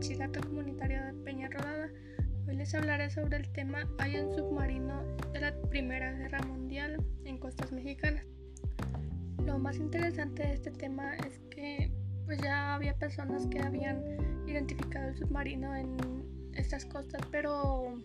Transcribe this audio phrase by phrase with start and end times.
[0.00, 1.88] Bachillerato Comunitario de Peña Rodada.
[2.46, 7.38] Hoy les hablaré sobre el tema Hay un submarino de la Primera Guerra Mundial en
[7.38, 8.24] costas mexicanas.
[9.44, 11.90] Lo más interesante de este tema es que
[12.26, 14.02] pues ya había personas que habían
[14.46, 15.96] identificado el submarino en
[16.54, 17.98] estas costas, pero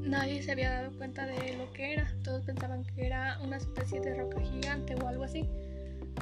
[0.00, 2.14] nadie se había dado cuenta de lo que era.
[2.22, 5.48] Todos pensaban que era una especie de roca gigante o algo así.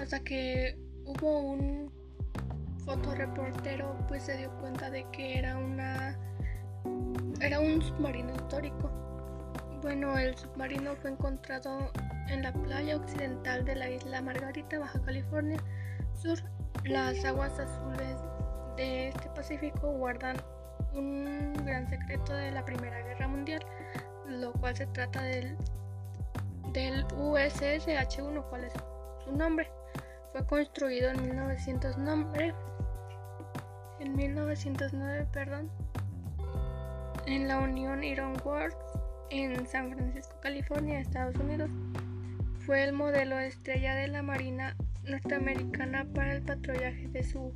[0.01, 2.06] Hasta que hubo un
[2.87, 6.17] fotoreportero pues se dio cuenta de que era una
[7.41, 8.91] era un submarino histórico.
[9.83, 11.91] Bueno, el submarino fue encontrado
[12.29, 15.59] en la playa occidental de la isla Margarita, Baja California
[16.15, 16.39] Sur.
[16.85, 18.17] Las aguas azules
[18.77, 20.37] de este Pacífico guardan
[20.95, 23.61] un gran secreto de la Primera Guerra Mundial,
[24.29, 25.57] lo cual se trata del,
[26.73, 28.73] del USS H1, cuál es
[29.25, 29.71] su nombre.
[30.37, 32.55] Fue construido en 1909,
[34.01, 35.71] en 1909, perdón,
[37.25, 38.77] en la Unión Iron Works
[39.31, 41.71] en San Francisco, California, Estados Unidos.
[42.67, 47.55] Fue el modelo estrella de la Marina norteamericana para el patrullaje de su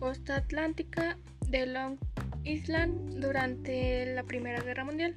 [0.00, 1.16] costa atlántica
[1.46, 1.98] de Long
[2.42, 5.14] Island durante la Primera Guerra Mundial.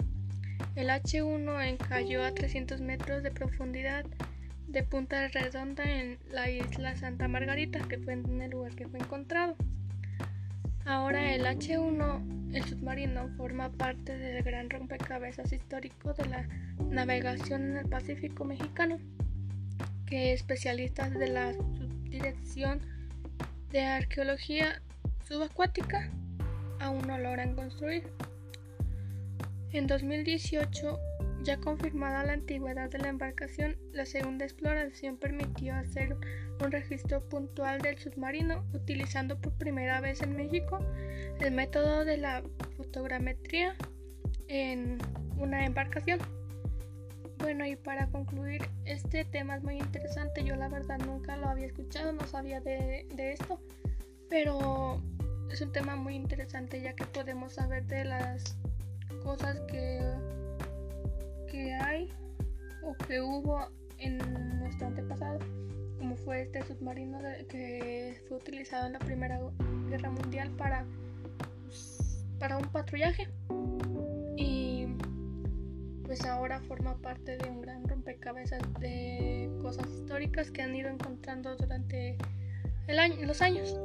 [0.76, 4.06] El H-1 encalló a 300 metros de profundidad
[4.72, 9.00] de Punta Redonda en la isla Santa Margarita, que fue en el lugar que fue
[9.00, 9.56] encontrado.
[10.86, 16.48] Ahora el H-1, el submarino, forma parte del gran rompecabezas histórico de la
[16.90, 18.98] navegación en el Pacífico mexicano,
[20.06, 22.80] que especialistas de la Subdirección
[23.72, 24.82] de Arqueología
[25.28, 26.10] Subacuática
[26.80, 28.04] aún no logran construir.
[29.72, 31.00] En 2018
[31.44, 36.16] ya confirmada la antigüedad de la embarcación, la segunda exploración permitió hacer
[36.64, 40.80] un registro puntual del submarino utilizando por primera vez en México
[41.40, 42.44] el método de la
[42.78, 43.76] fotogrametría
[44.48, 45.00] en
[45.38, 46.20] una embarcación.
[47.40, 50.44] Bueno, y para concluir, este tema es muy interesante.
[50.44, 53.60] Yo la verdad nunca lo había escuchado, no sabía de, de esto,
[54.30, 55.02] pero
[55.50, 58.56] es un tema muy interesante ya que podemos saber de las
[59.24, 60.00] cosas que
[61.52, 62.10] que hay
[62.82, 63.68] o que hubo
[63.98, 64.18] en
[64.60, 65.40] nuestro antepasado,
[65.98, 67.20] como fue este submarino
[67.50, 69.40] que fue utilizado en la Primera
[69.90, 70.86] Guerra Mundial para,
[72.40, 73.28] para un patrullaje.
[74.38, 74.88] Y
[76.06, 81.56] pues ahora forma parte de un gran rompecabezas de cosas históricas que han ido encontrando
[81.58, 82.18] durante
[82.88, 83.78] el año, los años.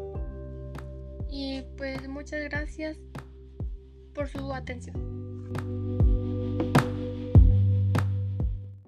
[1.28, 2.97] Y pues muchas gracias
[4.15, 5.85] por su atención.